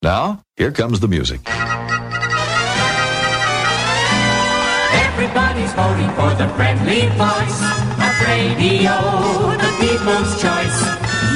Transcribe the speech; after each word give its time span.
Now, 0.00 0.44
here 0.56 0.70
comes 0.70 1.00
the 1.00 1.08
music. 1.08 1.40
Everybody's 4.94 5.72
voting 5.72 6.08
for 6.14 6.30
the 6.38 6.46
friendly 6.54 7.08
voice 7.18 7.60
of 7.98 8.14
radio, 8.22 8.94
the 9.58 9.74
people's 9.80 10.40
choice. 10.40 10.78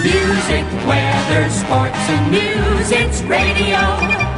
Music, 0.05 0.65
weather, 0.87 1.51
sports, 1.51 2.07
and 2.09 2.31
news. 2.31 2.93
It's 2.93 3.23
radio. 3.23 4.32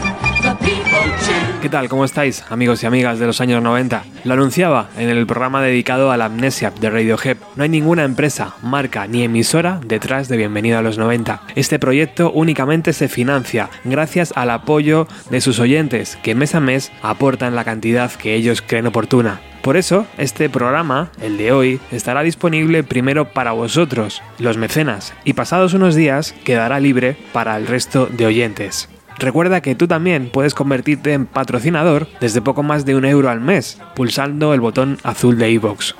¿Qué 1.64 1.70
tal? 1.70 1.88
¿Cómo 1.88 2.04
estáis, 2.04 2.44
amigos 2.50 2.82
y 2.82 2.86
amigas 2.86 3.18
de 3.18 3.24
los 3.24 3.40
años 3.40 3.62
90? 3.62 4.04
Lo 4.24 4.34
anunciaba 4.34 4.90
en 4.98 5.08
el 5.08 5.26
programa 5.26 5.62
dedicado 5.62 6.12
a 6.12 6.18
la 6.18 6.26
amnesia 6.26 6.70
de 6.79 6.90
Radiohead. 6.90 7.38
No 7.56 7.62
hay 7.62 7.70
ninguna 7.70 8.04
empresa, 8.04 8.54
marca 8.62 9.06
ni 9.06 9.22
emisora 9.22 9.80
detrás 9.82 10.29
de 10.29 10.36
Bienvenido 10.36 10.76
a 10.76 10.82
los 10.82 10.98
90. 10.98 11.40
Este 11.54 11.79
proyecto 11.79 12.30
únicamente 12.32 12.92
se 12.92 13.08
financia 13.08 13.70
gracias 13.84 14.34
al 14.36 14.50
apoyo 14.50 15.08
de 15.30 15.40
sus 15.40 15.58
oyentes, 15.58 16.18
que 16.22 16.34
mes 16.34 16.54
a 16.54 16.61
mes 16.61 16.92
aportan 17.00 17.56
la 17.56 17.64
cantidad 17.64 18.12
que 18.12 18.34
ellos 18.34 18.61
creen 18.61 18.89
oportuna. 18.89 19.40
Por 19.62 19.78
eso, 19.78 20.06
este 20.18 20.50
programa, 20.50 21.12
el 21.22 21.39
de 21.39 21.53
hoy, 21.53 21.81
estará 21.90 22.22
disponible 22.22 22.84
primero 22.84 23.32
para 23.32 23.53
vosotros, 23.53 24.20
los 24.39 24.58
mecenas, 24.58 25.14
y 25.25 25.32
pasados 25.32 25.72
unos 25.72 25.94
días 25.94 26.34
quedará 26.44 26.78
libre 26.78 27.17
para 27.32 27.56
el 27.56 27.67
resto 27.67 28.04
de 28.04 28.26
oyentes. 28.26 28.90
Recuerda 29.18 29.61
que 29.61 29.75
tú 29.75 29.86
también 29.86 30.31
puedes 30.32 30.54
convertirte 30.54 31.13
en 31.13 31.27
patrocinador 31.27 32.09
desde 32.20 32.42
poco 32.42 32.62
más 32.62 32.84
de 32.84 32.97
un 32.97 33.05
euro 33.05 33.31
al 33.31 33.41
mes, 33.41 33.78
pulsando 33.95 34.55
el 34.55 34.61
botón 34.61 34.98
azul 35.03 35.39
de 35.39 35.50
iVoox. 35.53 35.95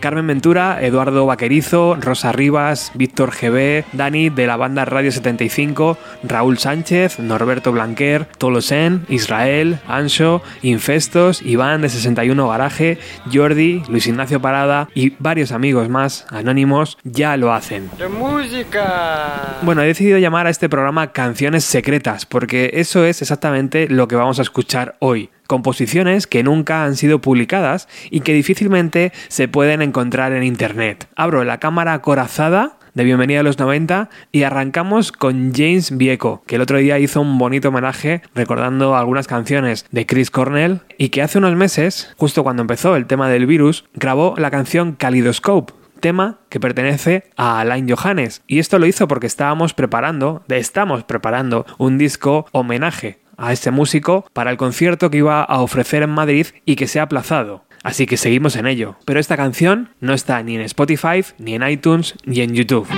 Carmen 0.00 0.26
Ventura, 0.26 0.78
Eduardo 0.82 1.26
Vaquerizo, 1.26 1.96
Rosa 2.00 2.32
Rivas, 2.32 2.92
Víctor 2.94 3.32
GB, 3.32 3.84
Dani 3.92 4.30
de 4.30 4.46
la 4.46 4.56
banda 4.56 4.84
Radio 4.84 5.12
75, 5.12 5.98
Raúl 6.22 6.58
Sánchez, 6.58 7.18
Norberto 7.18 7.72
Blanquer, 7.72 8.26
Tolosen, 8.38 9.04
Israel, 9.08 9.78
Ancho, 9.86 10.42
Infestos, 10.62 11.42
Iván 11.42 11.82
de 11.82 11.88
61 11.88 12.48
Garaje, 12.48 12.98
Jordi, 13.32 13.82
Luis 13.88 14.06
Ignacio 14.06 14.40
Parada 14.40 14.88
y 14.94 15.14
varios 15.18 15.52
amigos 15.52 15.88
más 15.88 16.26
anónimos 16.30 16.98
ya 17.04 17.36
lo 17.36 17.52
hacen. 17.52 17.90
¡De 17.98 18.08
música! 18.08 19.58
Bueno, 19.62 19.82
he 19.82 19.86
decidido 19.86 20.18
llamar 20.18 20.46
a 20.46 20.50
este 20.50 20.68
programa 20.68 21.12
Canciones 21.12 21.64
Secretas 21.64 22.26
porque 22.26 22.70
eso 22.74 23.04
es 23.04 23.22
exactamente 23.22 23.88
lo 23.88 24.08
que 24.08 24.16
vamos 24.16 24.38
a 24.38 24.42
escuchar 24.42 24.96
hoy 25.00 25.30
composiciones 25.48 26.28
que 26.28 26.44
nunca 26.44 26.84
han 26.84 26.94
sido 26.94 27.20
publicadas 27.20 27.88
y 28.10 28.20
que 28.20 28.34
difícilmente 28.34 29.12
se 29.26 29.48
pueden 29.48 29.82
encontrar 29.82 30.32
en 30.32 30.44
internet. 30.44 31.08
Abro 31.16 31.42
la 31.42 31.58
cámara 31.58 31.94
acorazada 31.94 32.78
de 32.94 33.04
Bienvenida 33.04 33.40
a 33.40 33.42
los 33.42 33.58
90 33.58 34.10
y 34.30 34.42
arrancamos 34.42 35.10
con 35.10 35.52
James 35.54 35.96
Vieco, 35.96 36.42
que 36.46 36.56
el 36.56 36.60
otro 36.60 36.78
día 36.78 36.98
hizo 36.98 37.20
un 37.20 37.38
bonito 37.38 37.68
homenaje 37.68 38.22
recordando 38.34 38.94
algunas 38.94 39.26
canciones 39.26 39.86
de 39.90 40.04
Chris 40.04 40.30
Cornell 40.30 40.80
y 40.98 41.08
que 41.08 41.22
hace 41.22 41.38
unos 41.38 41.56
meses, 41.56 42.12
justo 42.16 42.42
cuando 42.42 42.62
empezó 42.62 42.94
el 42.96 43.06
tema 43.06 43.28
del 43.30 43.46
virus, 43.46 43.84
grabó 43.94 44.34
la 44.36 44.50
canción 44.50 44.92
Kaleidoscope, 44.92 45.72
tema 46.00 46.40
que 46.50 46.60
pertenece 46.60 47.24
a 47.36 47.60
Alain 47.60 47.88
Johannes. 47.88 48.42
Y 48.46 48.58
esto 48.58 48.78
lo 48.78 48.86
hizo 48.86 49.08
porque 49.08 49.26
estábamos 49.26 49.72
preparando, 49.72 50.42
estamos 50.48 51.04
preparando 51.04 51.64
un 51.78 51.96
disco 51.96 52.46
homenaje 52.52 53.20
a 53.38 53.52
este 53.52 53.70
músico 53.70 54.26
para 54.34 54.50
el 54.50 54.58
concierto 54.58 55.10
que 55.10 55.18
iba 55.18 55.42
a 55.42 55.60
ofrecer 55.62 56.02
en 56.02 56.10
Madrid 56.10 56.48
y 56.66 56.76
que 56.76 56.86
se 56.86 57.00
ha 57.00 57.04
aplazado. 57.04 57.64
Así 57.82 58.06
que 58.06 58.16
seguimos 58.16 58.56
en 58.56 58.66
ello. 58.66 58.96
Pero 59.06 59.20
esta 59.20 59.36
canción 59.36 59.90
no 60.00 60.12
está 60.12 60.42
ni 60.42 60.56
en 60.56 60.62
Spotify, 60.62 61.24
ni 61.38 61.54
en 61.54 61.66
iTunes, 61.66 62.14
ni 62.26 62.40
en 62.40 62.54
YouTube. 62.54 62.88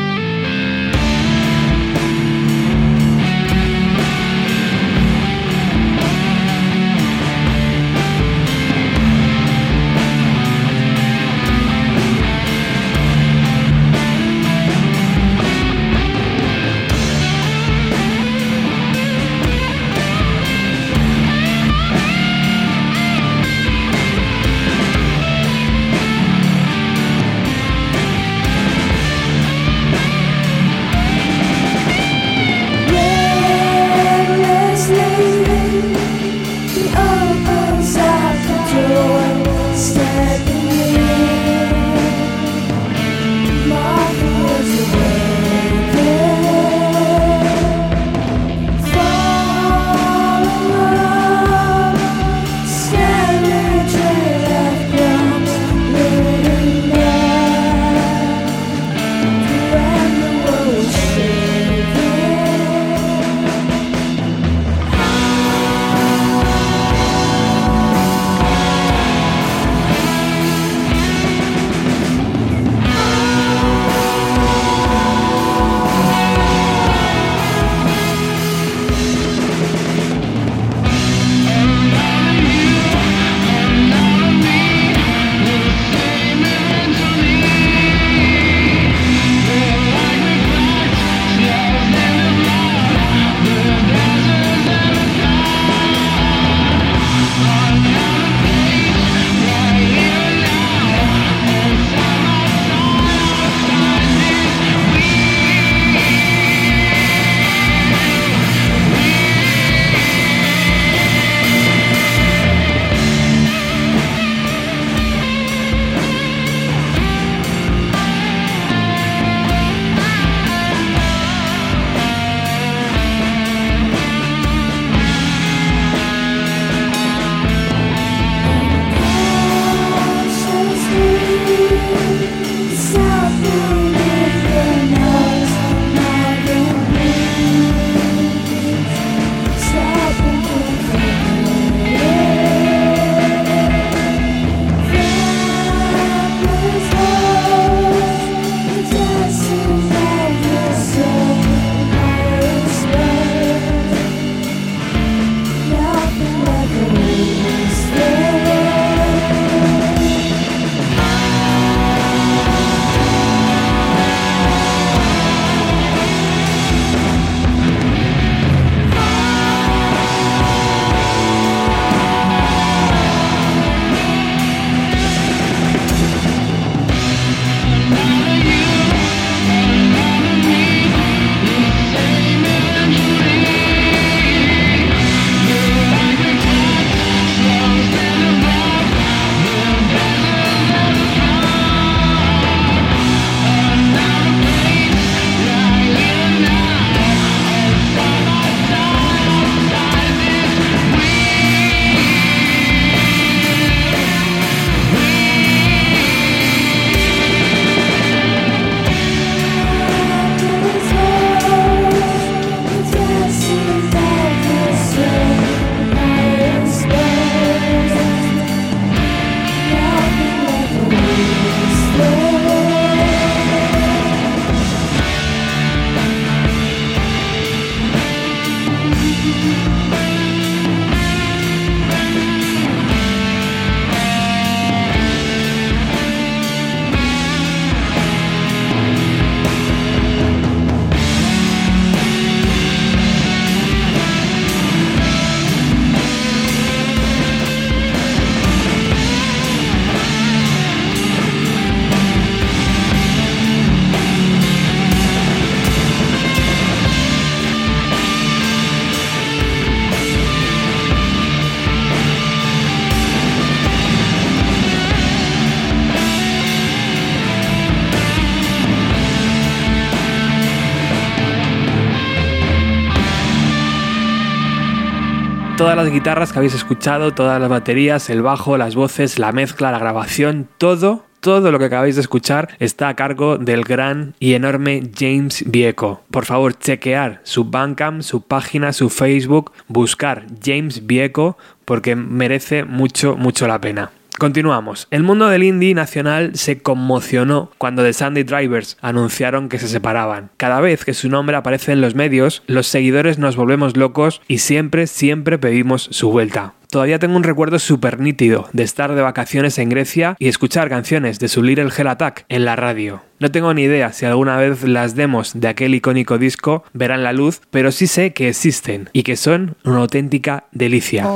Todas 275.60 275.76
las 275.76 275.90
guitarras 275.90 276.32
que 276.32 276.38
habéis 276.38 276.54
escuchado, 276.54 277.12
todas 277.12 277.38
las 277.38 277.50
baterías, 277.50 278.08
el 278.08 278.22
bajo, 278.22 278.56
las 278.56 278.74
voces, 278.74 279.18
la 279.18 279.30
mezcla, 279.30 279.70
la 279.70 279.78
grabación, 279.78 280.48
todo 280.56 281.04
todo 281.20 281.52
lo 281.52 281.58
que 281.58 281.66
acabáis 281.66 281.96
de 281.96 282.00
escuchar 282.00 282.48
está 282.60 282.88
a 282.88 282.96
cargo 282.96 283.36
del 283.36 283.64
gran 283.64 284.14
y 284.18 284.32
enorme 284.32 284.90
James 284.98 285.44
Vieco. 285.46 286.00
Por 286.10 286.24
favor, 286.24 286.54
chequear 286.58 287.20
su 287.24 287.44
Bandcamp, 287.44 288.00
su 288.00 288.22
página, 288.22 288.72
su 288.72 288.88
Facebook, 288.88 289.52
buscar 289.68 290.24
James 290.42 290.86
Vieco 290.86 291.36
porque 291.66 291.94
merece 291.94 292.64
mucho, 292.64 293.18
mucho 293.18 293.46
la 293.46 293.60
pena. 293.60 293.90
Continuamos. 294.20 294.86
El 294.90 295.02
mundo 295.02 295.28
del 295.28 295.44
indie 295.44 295.74
nacional 295.74 296.32
se 296.34 296.58
conmocionó 296.60 297.50
cuando 297.56 297.82
The 297.82 297.94
Sunday 297.94 298.22
Drivers 298.22 298.76
anunciaron 298.82 299.48
que 299.48 299.58
se 299.58 299.66
separaban. 299.66 300.28
Cada 300.36 300.60
vez 300.60 300.84
que 300.84 300.92
su 300.92 301.08
nombre 301.08 301.38
aparece 301.38 301.72
en 301.72 301.80
los 301.80 301.94
medios, 301.94 302.42
los 302.46 302.66
seguidores 302.66 303.18
nos 303.18 303.36
volvemos 303.36 303.78
locos 303.78 304.20
y 304.28 304.36
siempre, 304.40 304.88
siempre 304.88 305.38
pedimos 305.38 305.88
su 305.90 306.10
vuelta. 306.10 306.52
Todavía 306.68 306.98
tengo 306.98 307.16
un 307.16 307.22
recuerdo 307.22 307.58
súper 307.58 307.98
nítido 307.98 308.46
de 308.52 308.62
estar 308.62 308.94
de 308.94 309.00
vacaciones 309.00 309.56
en 309.56 309.70
Grecia 309.70 310.16
y 310.18 310.28
escuchar 310.28 310.68
canciones 310.68 311.18
de 311.18 311.28
su 311.28 311.42
Little 311.42 311.70
Hell 311.74 311.88
Attack 311.88 312.26
en 312.28 312.44
la 312.44 312.56
radio. 312.56 313.00
No 313.20 313.30
tengo 313.30 313.54
ni 313.54 313.62
idea 313.62 313.94
si 313.94 314.04
alguna 314.04 314.36
vez 314.36 314.64
las 314.64 314.96
demos 314.96 315.32
de 315.34 315.48
aquel 315.48 315.74
icónico 315.74 316.18
disco 316.18 316.62
verán 316.74 317.04
la 317.04 317.14
luz, 317.14 317.40
pero 317.50 317.72
sí 317.72 317.86
sé 317.86 318.12
que 318.12 318.28
existen 318.28 318.90
y 318.92 319.02
que 319.02 319.16
son 319.16 319.56
una 319.64 319.78
auténtica 319.78 320.44
delicia. 320.52 321.08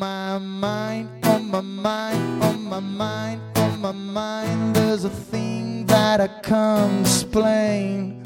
My 0.00 1.37
my 1.48 1.60
mind, 1.62 2.42
on 2.44 2.64
my 2.64 2.80
mind, 2.80 3.40
on 3.56 3.80
my 3.80 3.92
mind, 3.92 4.76
there's 4.76 5.04
a 5.04 5.10
thing 5.10 5.86
that 5.86 6.20
I 6.20 6.28
can't 6.42 7.00
explain. 7.00 8.22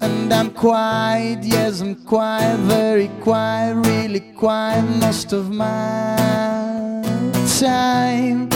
And 0.00 0.32
I'm 0.32 0.50
quiet, 0.50 1.42
yes, 1.42 1.80
I'm 1.80 1.96
quiet, 2.04 2.58
very 2.60 3.08
quiet, 3.22 3.74
really 3.74 4.20
quiet 4.36 4.82
most 5.00 5.32
of 5.32 5.50
my 5.50 7.02
time. 7.58 8.48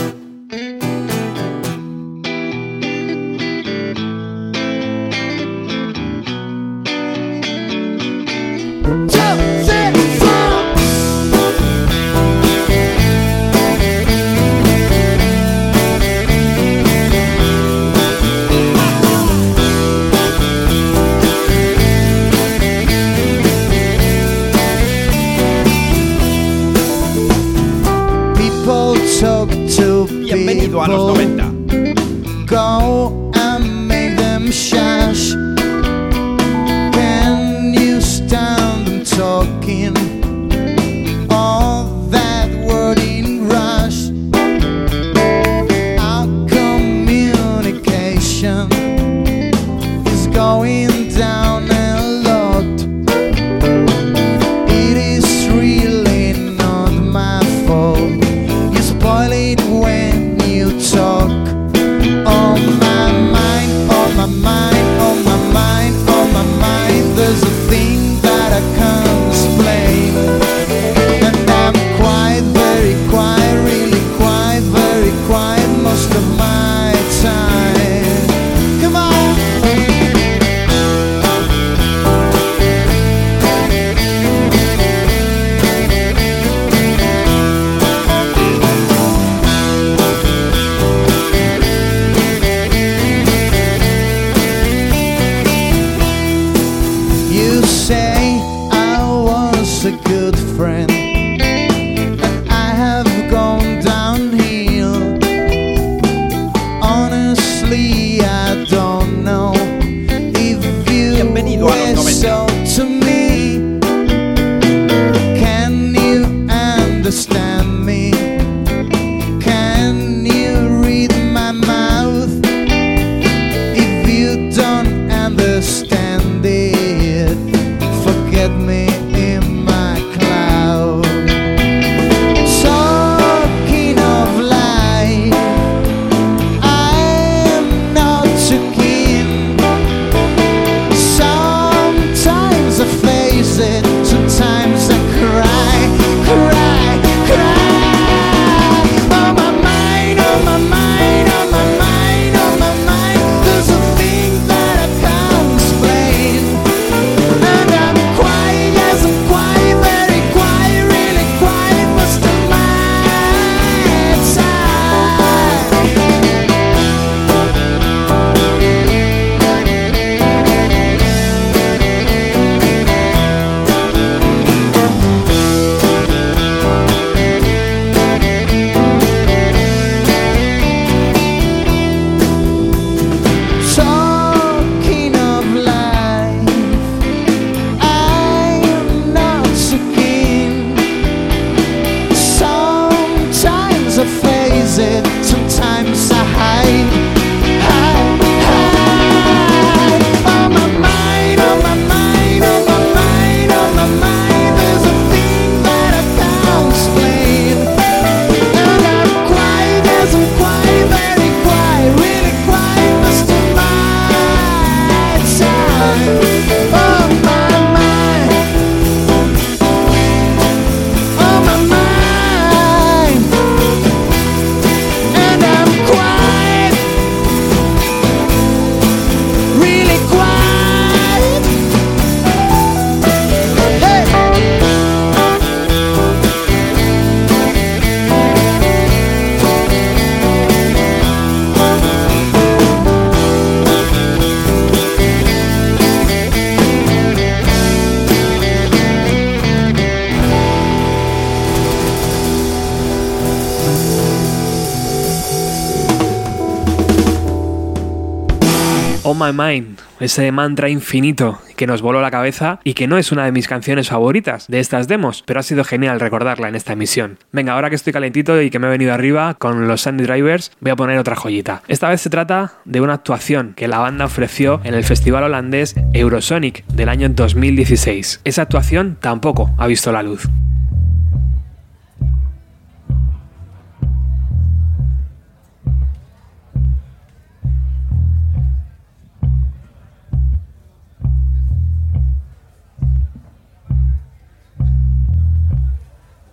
On 259.12 259.18
My 259.18 259.30
Mind, 259.30 259.78
ese 260.00 260.32
mantra 260.32 260.70
infinito 260.70 261.38
que 261.54 261.66
nos 261.66 261.82
voló 261.82 262.00
la 262.00 262.10
cabeza 262.10 262.60
y 262.64 262.72
que 262.72 262.86
no 262.86 262.96
es 262.96 263.12
una 263.12 263.26
de 263.26 263.32
mis 263.32 263.46
canciones 263.46 263.90
favoritas 263.90 264.46
de 264.48 264.58
estas 264.58 264.88
demos, 264.88 265.22
pero 265.26 265.38
ha 265.38 265.42
sido 265.42 265.64
genial 265.64 266.00
recordarla 266.00 266.48
en 266.48 266.54
esta 266.54 266.72
emisión. 266.72 267.18
Venga, 267.30 267.52
ahora 267.52 267.68
que 267.68 267.76
estoy 267.76 267.92
calentito 267.92 268.40
y 268.40 268.48
que 268.48 268.58
me 268.58 268.68
he 268.68 268.70
venido 268.70 268.94
arriba 268.94 269.34
con 269.34 269.68
los 269.68 269.82
Sandy 269.82 270.04
Drivers, 270.04 270.52
voy 270.60 270.72
a 270.72 270.76
poner 270.76 270.96
otra 270.96 271.14
joyita. 271.14 271.60
Esta 271.68 271.90
vez 271.90 272.00
se 272.00 272.08
trata 272.08 272.54
de 272.64 272.80
una 272.80 272.94
actuación 272.94 273.52
que 273.54 273.68
la 273.68 273.80
banda 273.80 274.06
ofreció 274.06 274.62
en 274.64 274.72
el 274.72 274.84
festival 274.84 275.24
holandés 275.24 275.74
Eurosonic 275.92 276.64
del 276.68 276.88
año 276.88 277.10
2016. 277.10 278.22
Esa 278.24 278.40
actuación 278.40 278.96
tampoco 278.98 279.50
ha 279.58 279.66
visto 279.66 279.92
la 279.92 280.02
luz. 280.02 280.26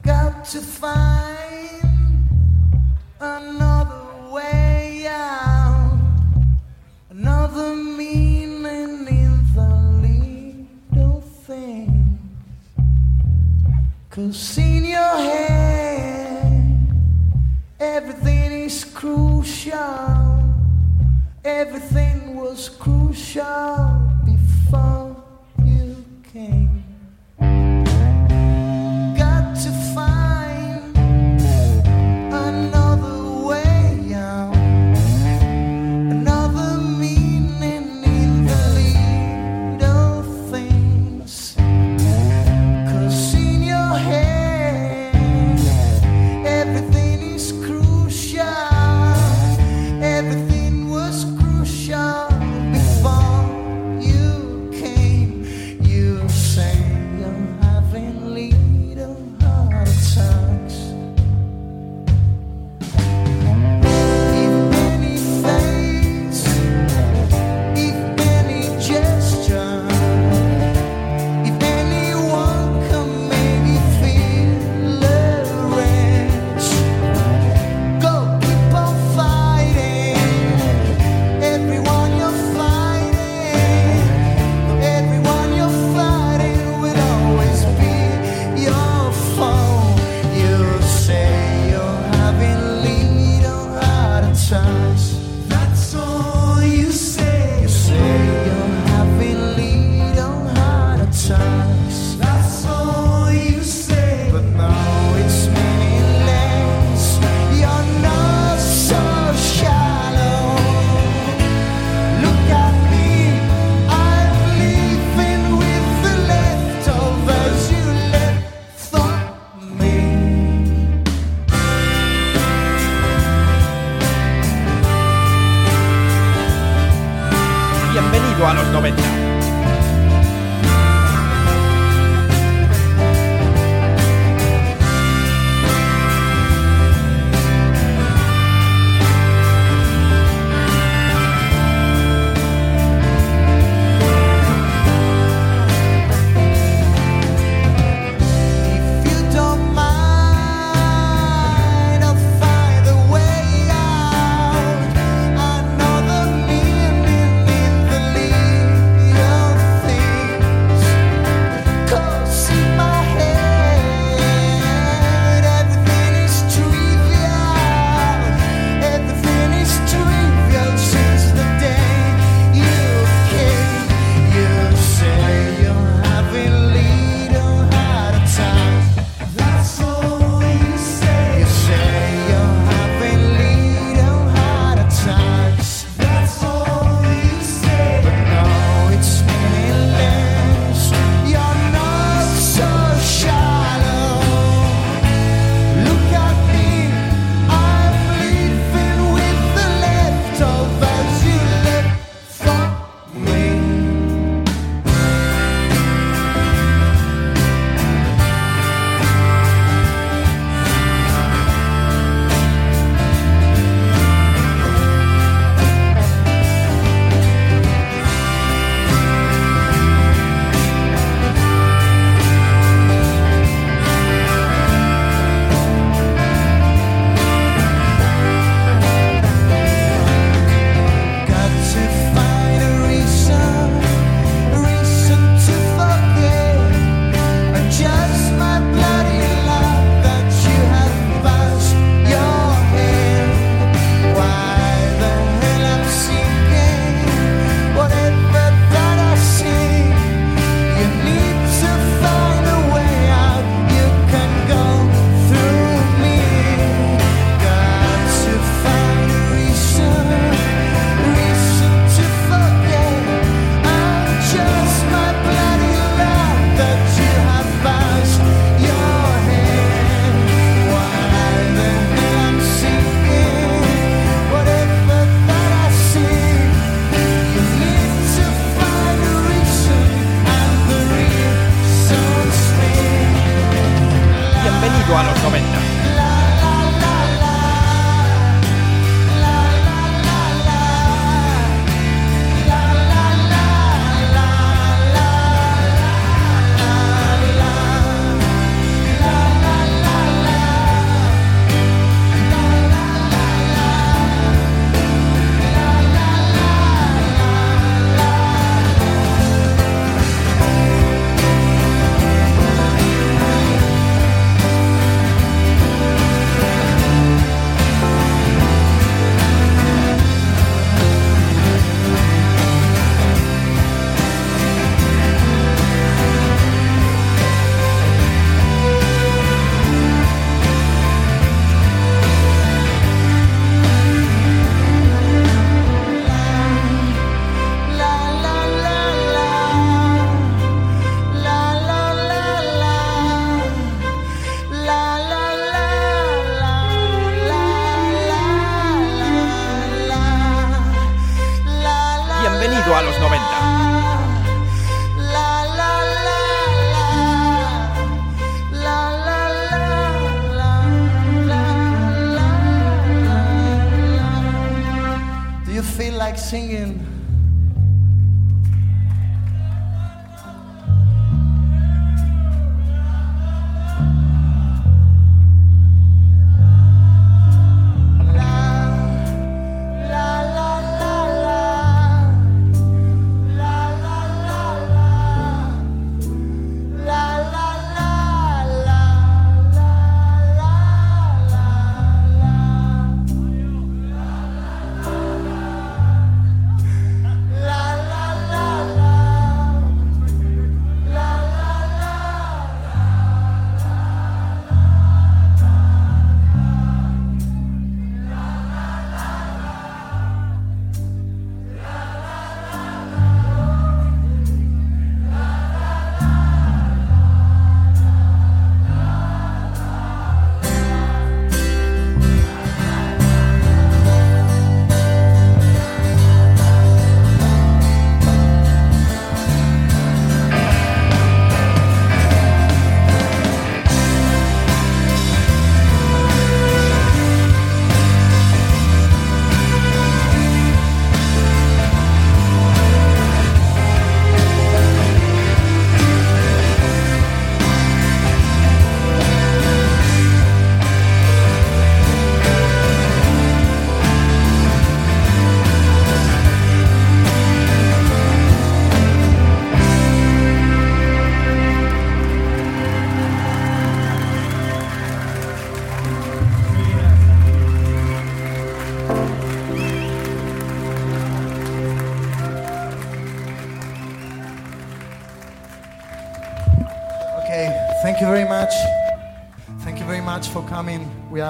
Got 0.10 0.44
to 0.44 0.60
find 0.60 1.84
another 3.20 4.32
way 4.32 5.06
out, 5.08 6.00
another 7.12 7.76
meaning 7.76 9.06
in 9.08 9.34
the 9.54 9.70
little 10.02 11.22
things. 11.22 12.20
Cause 14.10 14.58
in 14.58 14.86
your 14.86 15.16
head, 15.30 16.88
everything 17.80 18.64
is 18.64 18.84
crucial, 18.86 20.44
everything 21.46 22.36
was 22.36 22.68
crucial 22.68 24.12
before 24.26 25.24
you 25.64 26.04
came 26.34 26.69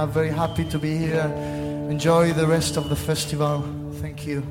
very 0.06 0.32
happy 0.32 0.66
to 0.66 0.80
be 0.80 0.98
here. 0.98 1.32
Enjoy 1.90 2.34
the 2.34 2.46
rest 2.46 2.78
of 2.78 2.90
the 2.90 2.96
festival. 2.96 3.64
Thank 4.02 4.26
you. 4.26 4.44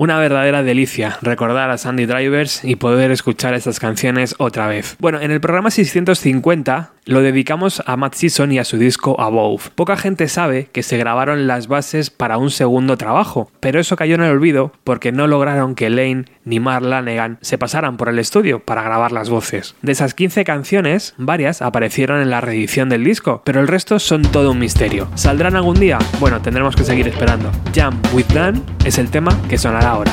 Una 0.00 0.20
verdadera 0.20 0.62
delicia 0.62 1.18
recordar 1.22 1.70
a 1.70 1.76
Sandy 1.76 2.06
Drivers 2.06 2.62
y 2.62 2.76
poder 2.76 3.10
escuchar 3.10 3.54
estas 3.54 3.80
canciones 3.80 4.36
otra 4.38 4.68
vez. 4.68 4.96
Bueno, 5.00 5.20
en 5.20 5.32
el 5.32 5.40
programa 5.40 5.72
650 5.72 6.92
lo 7.08 7.22
dedicamos 7.22 7.82
a 7.86 7.96
Matt 7.96 8.12
Season 8.12 8.52
y 8.52 8.58
a 8.58 8.64
su 8.64 8.76
disco 8.76 9.18
Above. 9.18 9.70
Poca 9.74 9.96
gente 9.96 10.28
sabe 10.28 10.68
que 10.70 10.82
se 10.82 10.98
grabaron 10.98 11.46
las 11.46 11.66
bases 11.66 12.10
para 12.10 12.36
un 12.36 12.50
segundo 12.50 12.98
trabajo, 12.98 13.50
pero 13.60 13.80
eso 13.80 13.96
cayó 13.96 14.16
en 14.16 14.24
el 14.24 14.30
olvido 14.30 14.72
porque 14.84 15.10
no 15.10 15.26
lograron 15.26 15.74
que 15.74 15.88
Lane 15.88 16.26
ni 16.44 16.60
Mark 16.60 16.84
Lanegan 16.84 17.38
se 17.40 17.56
pasaran 17.56 17.96
por 17.96 18.10
el 18.10 18.18
estudio 18.18 18.60
para 18.60 18.82
grabar 18.82 19.12
las 19.12 19.30
voces. 19.30 19.74
De 19.80 19.92
esas 19.92 20.12
15 20.12 20.44
canciones, 20.44 21.14
varias 21.16 21.62
aparecieron 21.62 22.20
en 22.20 22.28
la 22.28 22.42
reedición 22.42 22.90
del 22.90 23.04
disco, 23.04 23.40
pero 23.42 23.60
el 23.60 23.68
resto 23.68 23.98
son 23.98 24.20
todo 24.20 24.50
un 24.50 24.58
misterio. 24.58 25.08
¿Saldrán 25.14 25.56
algún 25.56 25.80
día? 25.80 25.98
Bueno, 26.20 26.42
tendremos 26.42 26.76
que 26.76 26.84
seguir 26.84 27.08
esperando. 27.08 27.50
Jam 27.74 27.98
with 28.12 28.26
Dan 28.34 28.62
es 28.84 28.98
el 28.98 29.10
tema 29.10 29.34
que 29.48 29.56
sonará 29.56 29.92
ahora. 29.92 30.12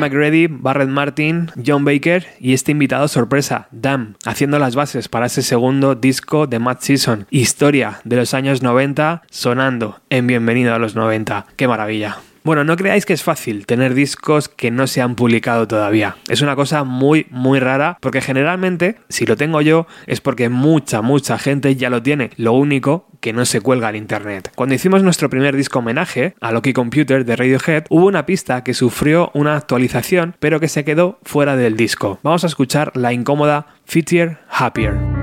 McReady, 0.00 0.48
Barrett 0.48 0.88
Martin, 0.88 1.50
John 1.64 1.84
Baker 1.84 2.26
y 2.40 2.54
este 2.54 2.72
invitado 2.72 3.06
sorpresa, 3.08 3.68
Dam, 3.70 4.14
haciendo 4.24 4.58
las 4.58 4.74
bases 4.74 5.08
para 5.08 5.26
ese 5.26 5.42
segundo 5.42 5.94
disco 5.94 6.46
de 6.46 6.58
Matt 6.58 6.80
Season, 6.80 7.26
historia 7.30 8.00
de 8.04 8.16
los 8.16 8.34
años 8.34 8.62
90, 8.62 9.22
sonando 9.30 10.00
en 10.10 10.26
Bienvenido 10.26 10.74
a 10.74 10.78
los 10.78 10.94
90. 10.94 11.46
¡Qué 11.56 11.68
maravilla! 11.68 12.18
Bueno, 12.42 12.64
no 12.64 12.76
creáis 12.76 13.04
que 13.04 13.12
es 13.12 13.22
fácil 13.22 13.66
tener 13.66 13.92
discos 13.92 14.48
que 14.48 14.70
no 14.70 14.86
se 14.86 15.02
han 15.02 15.14
publicado 15.14 15.68
todavía. 15.68 16.16
Es 16.28 16.40
una 16.40 16.56
cosa 16.56 16.84
muy, 16.84 17.26
muy 17.30 17.60
rara 17.60 17.98
porque 18.00 18.22
generalmente, 18.22 18.96
si 19.10 19.26
lo 19.26 19.36
tengo 19.36 19.60
yo, 19.60 19.86
es 20.06 20.20
porque 20.22 20.48
mucha, 20.48 21.02
mucha 21.02 21.38
gente 21.38 21.76
ya 21.76 21.90
lo 21.90 22.02
tiene. 22.02 22.30
Lo 22.36 22.52
único 22.54 23.06
que 23.20 23.34
no 23.34 23.44
se 23.44 23.60
cuelga 23.60 23.88
al 23.88 23.96
internet. 23.96 24.50
Cuando 24.54 24.74
hicimos 24.74 25.02
nuestro 25.02 25.28
primer 25.28 25.54
disco 25.54 25.80
homenaje 25.80 26.34
a 26.40 26.52
Loki 26.52 26.72
Computer 26.72 27.26
de 27.26 27.36
Radiohead, 27.36 27.84
hubo 27.90 28.06
una 28.06 28.24
pista 28.24 28.64
que 28.64 28.72
sufrió 28.72 29.30
una 29.34 29.56
actualización, 29.56 30.34
pero 30.38 30.60
que 30.60 30.68
se 30.68 30.84
quedó 30.84 31.18
fuera 31.22 31.56
del 31.56 31.76
disco. 31.76 32.18
Vamos 32.22 32.44
a 32.44 32.46
escuchar 32.46 32.96
la 32.96 33.12
incómoda 33.12 33.66
Fittier 33.84 34.38
Happier. 34.48 35.19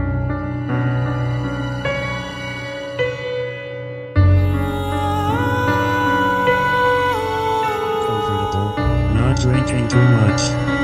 Drinking 9.47 9.87
too 9.87 10.07
much, 10.19 10.41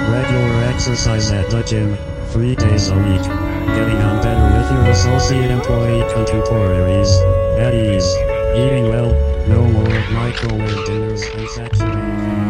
regular 0.09 0.63
exercise 0.71 1.31
at 1.31 1.49
the 1.49 1.61
gym, 1.63 1.97
three 2.27 2.55
days 2.55 2.87
a 2.87 2.95
week, 2.95 3.23
getting 3.75 3.99
on 4.07 4.23
better 4.23 4.57
with 4.57 4.71
your 4.71 4.89
associate 4.91 5.51
employee 5.51 6.01
contemporaries, 6.13 7.11
at 7.59 7.73
ease, 7.73 8.09
eating 8.55 8.87
well, 8.87 9.11
no 9.49 9.61
more 9.65 9.99
microwave 10.11 10.85
dinners 10.85 11.23
and 11.35 11.49
sexually. 11.49 12.42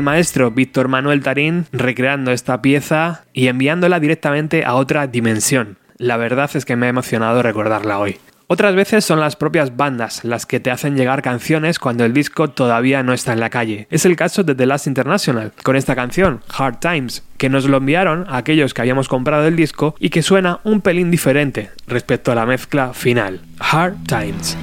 El 0.00 0.04
maestro 0.04 0.50
Víctor 0.50 0.88
Manuel 0.88 1.22
Tarín 1.22 1.66
recreando 1.72 2.32
esta 2.32 2.62
pieza 2.62 3.24
y 3.34 3.48
enviándola 3.48 4.00
directamente 4.00 4.64
a 4.64 4.72
otra 4.72 5.06
dimensión. 5.06 5.76
La 5.98 6.16
verdad 6.16 6.50
es 6.54 6.64
que 6.64 6.74
me 6.74 6.86
ha 6.86 6.88
emocionado 6.88 7.42
recordarla 7.42 7.98
hoy. 7.98 8.16
Otras 8.46 8.74
veces 8.74 9.04
son 9.04 9.20
las 9.20 9.36
propias 9.36 9.76
bandas 9.76 10.24
las 10.24 10.46
que 10.46 10.58
te 10.58 10.70
hacen 10.70 10.96
llegar 10.96 11.20
canciones 11.20 11.78
cuando 11.78 12.06
el 12.06 12.14
disco 12.14 12.48
todavía 12.48 13.02
no 13.02 13.12
está 13.12 13.34
en 13.34 13.40
la 13.40 13.50
calle. 13.50 13.88
Es 13.90 14.06
el 14.06 14.16
caso 14.16 14.42
de 14.42 14.54
The 14.54 14.64
Last 14.64 14.86
International, 14.86 15.52
con 15.62 15.76
esta 15.76 15.94
canción, 15.94 16.40
Hard 16.48 16.78
Times, 16.78 17.22
que 17.36 17.50
nos 17.50 17.66
lo 17.66 17.76
enviaron 17.76 18.24
a 18.26 18.38
aquellos 18.38 18.72
que 18.72 18.80
habíamos 18.80 19.06
comprado 19.06 19.46
el 19.46 19.54
disco 19.54 19.94
y 19.98 20.08
que 20.08 20.22
suena 20.22 20.60
un 20.64 20.80
pelín 20.80 21.10
diferente 21.10 21.68
respecto 21.86 22.32
a 22.32 22.34
la 22.34 22.46
mezcla 22.46 22.94
final. 22.94 23.42
Hard 23.58 23.96
Times. 24.06 24.56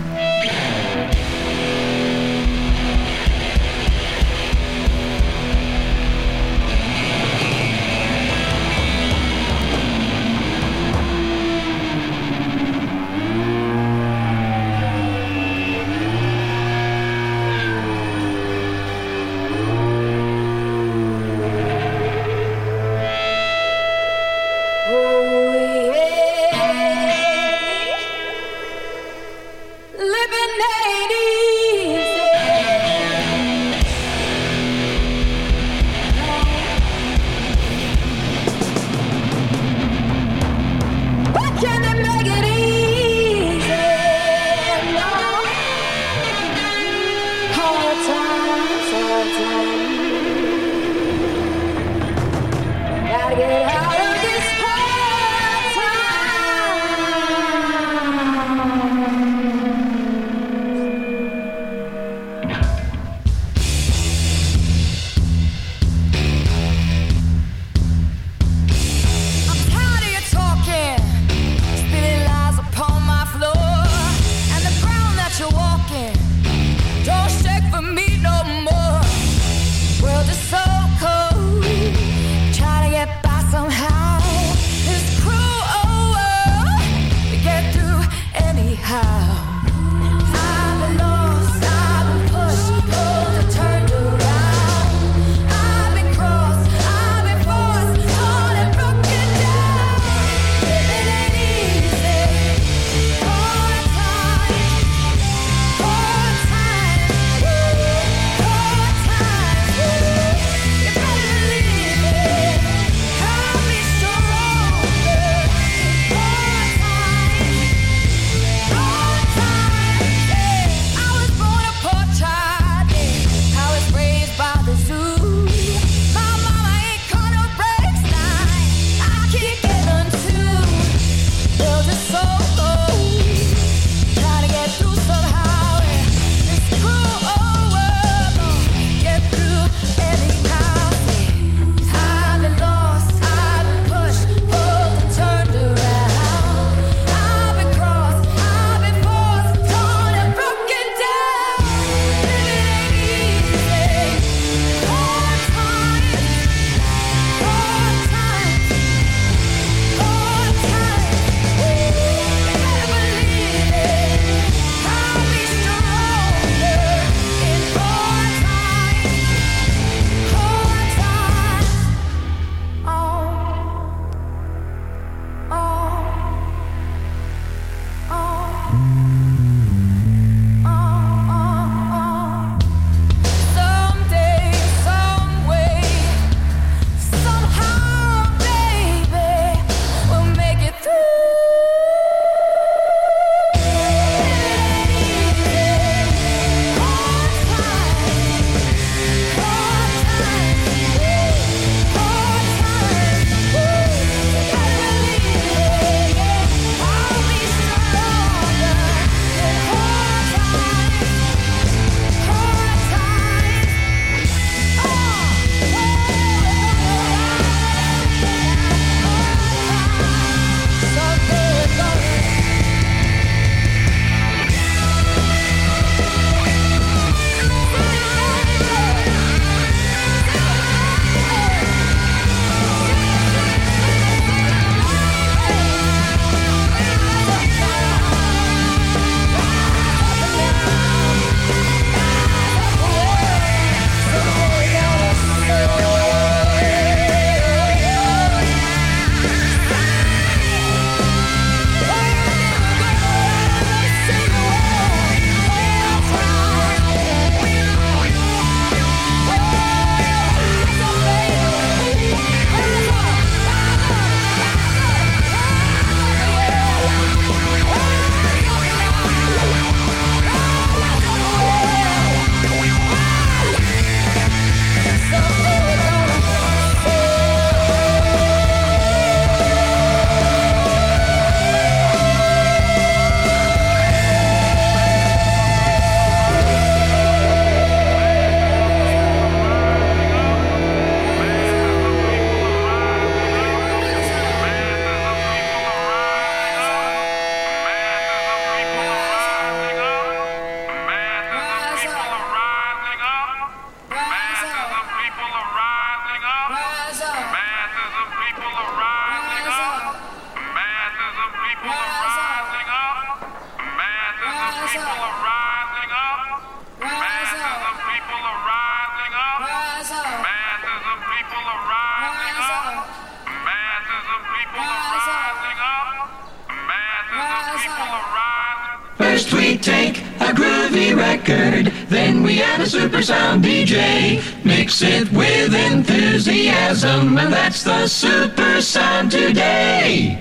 First 329.27 329.41
we 329.41 329.57
take 329.57 329.97
a 330.21 330.31
groovy 330.31 330.95
record, 330.95 331.73
then 331.89 332.23
we 332.23 332.41
add 332.41 332.61
a 332.61 332.65
super 332.65 333.01
sound 333.01 333.43
DJ. 333.43 334.23
Mix 334.45 334.81
it 334.81 335.11
with 335.11 335.53
enthusiasm, 335.53 337.17
and 337.17 337.33
that's 337.33 337.63
the 337.63 337.87
super 337.87 338.61
sound 338.61 339.11
today. 339.11 340.17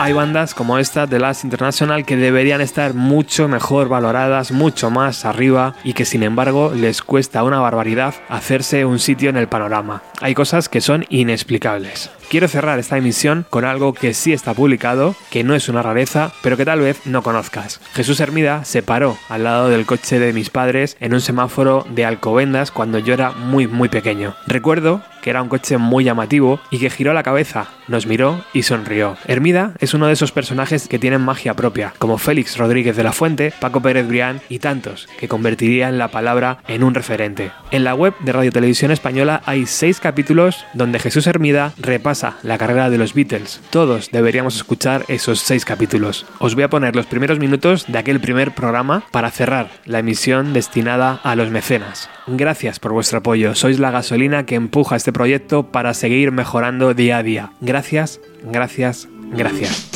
Hay 0.00 0.12
bandas 0.12 0.54
como 0.54 0.78
esta 0.78 1.06
de 1.06 1.18
Last 1.18 1.44
International 1.44 2.06
que 2.06 2.16
deberían 2.16 2.60
estar 2.60 2.94
mucho 2.94 3.48
mejor 3.48 3.88
valoradas, 3.88 4.52
mucho 4.52 4.90
más 4.90 5.24
arriba 5.24 5.74
y 5.82 5.92
que 5.92 6.04
sin 6.04 6.22
embargo 6.22 6.72
les 6.74 7.02
cuesta 7.02 7.42
una 7.42 7.60
barbaridad 7.60 8.14
hacerse 8.28 8.84
un 8.84 9.00
sitio 9.00 9.28
en 9.28 9.36
el 9.36 9.48
panorama. 9.48 10.02
Hay 10.20 10.34
cosas 10.34 10.68
que 10.68 10.80
son 10.80 11.04
inexplicables. 11.08 12.10
Quiero 12.30 12.46
cerrar 12.46 12.78
esta 12.78 12.98
emisión 12.98 13.46
con 13.48 13.64
algo 13.64 13.94
que 13.94 14.12
sí 14.12 14.34
está 14.34 14.52
publicado, 14.52 15.16
que 15.30 15.44
no 15.44 15.54
es 15.54 15.70
una 15.70 15.80
rareza, 15.80 16.30
pero 16.42 16.58
que 16.58 16.66
tal 16.66 16.80
vez 16.80 17.06
no 17.06 17.22
conozcas. 17.22 17.80
Jesús 17.94 18.20
Hermida 18.20 18.66
se 18.66 18.82
paró 18.82 19.16
al 19.30 19.44
lado 19.44 19.70
del 19.70 19.86
coche 19.86 20.18
de 20.18 20.34
mis 20.34 20.50
padres 20.50 20.98
en 21.00 21.14
un 21.14 21.22
semáforo 21.22 21.86
de 21.88 22.04
Alcobendas 22.04 22.70
cuando 22.70 22.98
yo 22.98 23.14
era 23.14 23.30
muy 23.30 23.66
muy 23.66 23.88
pequeño. 23.88 24.34
Recuerdo 24.46 25.02
que 25.22 25.30
era 25.30 25.42
un 25.42 25.48
coche 25.48 25.78
muy 25.78 26.04
llamativo 26.04 26.60
y 26.70 26.78
que 26.78 26.90
giró 26.90 27.12
la 27.12 27.22
cabeza, 27.22 27.68
nos 27.88 28.06
miró 28.06 28.44
y 28.52 28.62
sonrió. 28.62 29.16
Hermida 29.26 29.72
es 29.78 29.94
uno 29.94 30.06
de 30.06 30.12
esos 30.12 30.32
personajes 30.32 30.86
que 30.88 30.98
tienen 30.98 31.20
magia 31.20 31.54
propia, 31.54 31.92
como 31.98 32.18
Félix 32.18 32.56
Rodríguez 32.56 32.96
de 32.96 33.02
la 33.02 33.12
Fuente, 33.12 33.52
Paco 33.58 33.80
Pérez 33.80 34.06
Brián 34.06 34.40
y 34.48 34.58
tantos, 34.58 35.08
que 35.18 35.28
convertirían 35.28 35.98
la 35.98 36.08
palabra 36.08 36.58
en 36.68 36.84
un 36.84 36.94
referente. 36.94 37.50
En 37.70 37.84
la 37.84 37.94
web 37.94 38.14
de 38.20 38.32
Radio 38.32 38.52
Televisión 38.52 38.90
Española 38.90 39.42
hay 39.44 39.66
seis 39.66 39.98
capítulos 39.98 40.64
donde 40.74 40.98
Jesús 40.98 41.26
Hermida 41.26 41.72
repasa 41.78 42.17
la 42.42 42.58
carrera 42.58 42.90
de 42.90 42.98
los 42.98 43.14
Beatles. 43.14 43.60
Todos 43.70 44.10
deberíamos 44.10 44.56
escuchar 44.56 45.04
esos 45.08 45.40
seis 45.40 45.64
capítulos. 45.64 46.26
Os 46.38 46.54
voy 46.54 46.64
a 46.64 46.70
poner 46.70 46.96
los 46.96 47.06
primeros 47.06 47.38
minutos 47.38 47.84
de 47.86 47.98
aquel 47.98 48.20
primer 48.20 48.54
programa 48.54 49.04
para 49.12 49.30
cerrar 49.30 49.70
la 49.84 50.00
emisión 50.00 50.52
destinada 50.52 51.20
a 51.22 51.36
los 51.36 51.50
mecenas. 51.50 52.08
Gracias 52.26 52.80
por 52.80 52.92
vuestro 52.92 53.18
apoyo. 53.18 53.54
Sois 53.54 53.78
la 53.78 53.90
gasolina 53.90 54.46
que 54.46 54.56
empuja 54.56 54.96
este 54.96 55.12
proyecto 55.12 55.70
para 55.70 55.94
seguir 55.94 56.32
mejorando 56.32 56.94
día 56.94 57.18
a 57.18 57.22
día. 57.22 57.52
Gracias, 57.60 58.20
gracias, 58.42 59.08
gracias. 59.30 59.90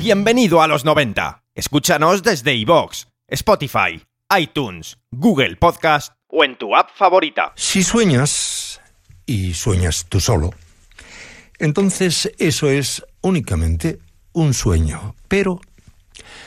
Bienvenido 0.00 0.60
a 0.60 0.68
los 0.68 0.84
90. 0.84 1.44
Escúchanos 1.54 2.22
desde 2.22 2.54
iVoox, 2.54 3.06
Spotify, 3.28 4.02
iTunes, 4.36 4.98
Google 5.10 5.56
Podcast 5.56 6.12
o 6.34 6.44
en 6.44 6.58
tu 6.58 6.74
app 6.74 6.90
favorita. 6.94 7.52
Si 7.54 7.82
sueñas, 7.84 8.80
y 9.24 9.54
sueñas 9.54 10.06
tú 10.08 10.20
solo, 10.20 10.50
entonces 11.58 12.32
eso 12.38 12.68
es 12.68 13.04
únicamente 13.20 14.00
un 14.32 14.52
sueño. 14.52 15.14
Pero 15.28 15.60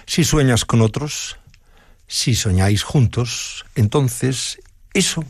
si 0.05 0.25
sueñas 0.25 0.65
con 0.65 0.81
otros, 0.81 1.37
si 2.05 2.35
soñáis 2.35 2.83
juntos, 2.83 3.65
entonces 3.75 4.59
eso 4.93 5.23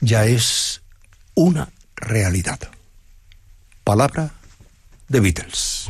ya 0.00 0.24
es 0.24 0.82
una 1.34 1.68
realidad. 1.94 2.58
Palabra 3.84 4.32
de 5.08 5.20
Beatles. 5.20 5.86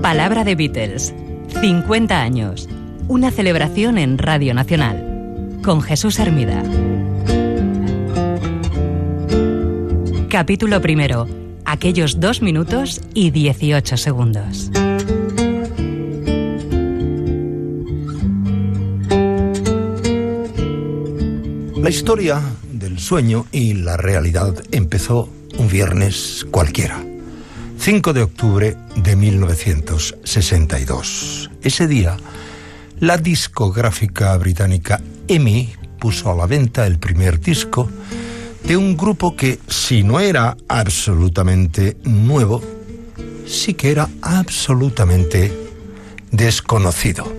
Palabra 0.00 0.44
de 0.44 0.54
Beatles. 0.54 1.14
50 1.60 2.20
años. 2.20 2.68
Una 3.08 3.30
celebración 3.30 3.98
en 3.98 4.18
Radio 4.18 4.54
Nacional. 4.54 5.58
Con 5.62 5.80
Jesús 5.82 6.18
Hermida. 6.18 6.62
Capítulo 10.28 10.80
primero. 10.80 11.28
Aquellos 11.64 12.18
dos 12.20 12.42
minutos 12.42 13.00
y 13.14 13.30
18 13.30 13.96
segundos. 13.96 14.70
La 21.76 21.90
historia 21.90 22.40
del 22.72 22.98
sueño 22.98 23.46
y 23.52 23.74
la 23.74 23.96
realidad 23.96 24.54
empezó 24.70 25.28
un 25.58 25.68
viernes 25.68 26.46
cualquiera. 26.50 27.11
5 27.82 28.12
de 28.12 28.22
octubre 28.22 28.76
de 28.94 29.16
1962. 29.16 31.50
Ese 31.64 31.88
día, 31.88 32.16
la 33.00 33.18
discográfica 33.18 34.36
británica 34.36 35.00
EMI 35.26 35.72
puso 35.98 36.30
a 36.30 36.36
la 36.36 36.46
venta 36.46 36.86
el 36.86 37.00
primer 37.00 37.40
disco 37.40 37.90
de 38.62 38.76
un 38.76 38.96
grupo 38.96 39.34
que, 39.34 39.58
si 39.66 40.04
no 40.04 40.20
era 40.20 40.56
absolutamente 40.68 41.96
nuevo, 42.04 42.62
sí 43.46 43.74
que 43.74 43.90
era 43.90 44.08
absolutamente 44.20 45.52
desconocido. 46.30 47.32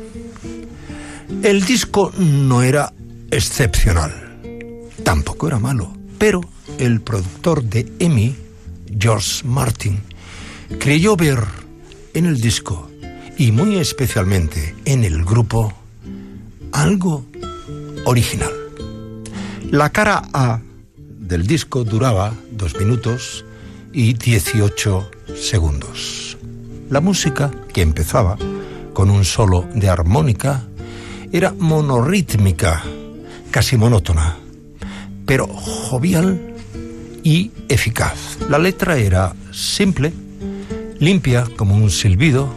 El 1.41 1.63
disco 1.63 2.11
no 2.17 2.63
era 2.63 2.91
excepcional, 3.31 4.41
tampoco 5.05 5.47
era 5.47 5.57
malo, 5.57 5.93
pero 6.17 6.41
el 6.79 6.99
productor 6.99 7.63
de 7.63 7.89
EMI, 7.99 8.35
George 8.99 9.47
Martin, 9.47 10.01
creyó 10.79 11.15
ver 11.15 11.39
en 12.13 12.25
el 12.25 12.39
disco 12.41 12.89
y 13.37 13.51
muy 13.51 13.77
especialmente 13.77 14.75
en 14.85 15.03
el 15.03 15.23
grupo 15.23 15.73
algo 16.71 17.25
original. 18.05 18.51
La 19.71 19.89
cara 19.89 20.29
A 20.33 20.61
del 20.97 21.47
disco 21.47 21.83
duraba 21.83 22.33
dos 22.51 22.77
minutos 22.77 23.45
y 23.91 24.13
18 24.13 25.11
segundos. 25.35 26.37
La 26.89 27.01
música, 27.01 27.49
que 27.73 27.81
empezaba 27.81 28.37
con 28.93 29.09
un 29.09 29.25
solo 29.25 29.67
de 29.73 29.89
armónica, 29.89 30.63
era 31.31 31.53
monorítmica, 31.57 32.83
casi 33.49 33.77
monótona, 33.77 34.37
pero 35.25 35.47
jovial 35.47 36.53
y 37.23 37.51
eficaz. 37.69 38.37
La 38.49 38.59
letra 38.59 38.97
era 38.97 39.33
simple, 39.51 40.13
limpia 41.03 41.45
como 41.57 41.75
un 41.75 41.91
silbido, 41.91 42.47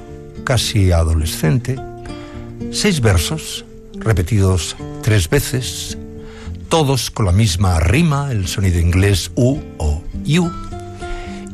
casi 0.44 0.92
adolescente, 0.92 1.76
seis 2.70 3.00
versos 3.00 3.64
repetidos 3.94 4.76
tres 5.02 5.28
veces, 5.28 5.98
todos 6.68 7.10
con 7.10 7.26
la 7.26 7.32
misma 7.32 7.80
rima, 7.80 8.30
el 8.30 8.46
sonido 8.46 8.78
inglés 8.78 9.32
U 9.34 9.58
o 9.78 10.00
U, 10.28 10.50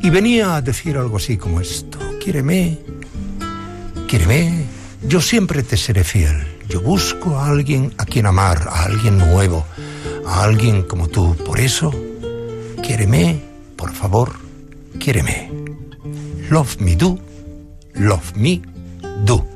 y 0.03 0.09
venía 0.11 0.55
a 0.55 0.61
decir 0.61 0.95
algo 0.97 1.17
así 1.17 1.35
como 1.35 1.61
esto, 1.61 1.97
quiéreme, 2.23 2.77
quiéreme, 4.07 4.65
yo 5.07 5.19
siempre 5.19 5.63
te 5.63 5.77
seré 5.77 6.03
fiel, 6.03 6.45
yo 6.69 6.79
busco 6.79 7.39
a 7.39 7.47
alguien 7.47 7.91
a 7.97 8.05
quien 8.05 8.27
amar, 8.27 8.67
a 8.69 8.83
alguien 8.83 9.17
nuevo, 9.17 9.65
a 10.27 10.43
alguien 10.43 10.83
como 10.83 11.07
tú, 11.07 11.35
por 11.37 11.59
eso, 11.59 11.91
quiéreme, 12.83 13.41
por 13.75 13.91
favor, 13.93 14.33
quiéreme. 14.99 15.62
Love 16.53 16.79
me 16.79 16.93
do, 16.95 17.17
love 17.95 18.37
me 18.37 18.61
do. 19.25 19.52